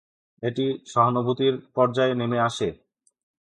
এটি 0.43 0.65
সহানুভূতির 0.85 1.53
পর্যায়ে 1.75 2.13
নেমে 2.15 2.39
আসে। 2.39 2.67